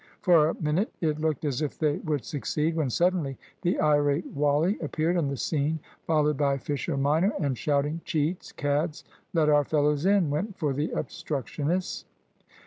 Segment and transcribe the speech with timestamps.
[0.23, 4.79] For a minute it looked as if they would succeed; when suddenly the irate Wally
[4.81, 5.77] appeared on the scene,
[6.07, 8.51] followed by Fisher minor, and shouting, "Cheats!
[8.51, 9.03] cads!
[9.31, 12.05] Let our fellows in!" went for the obstructionists.